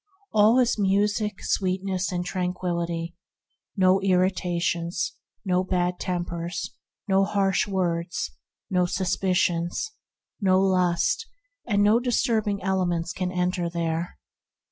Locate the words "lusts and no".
10.59-11.99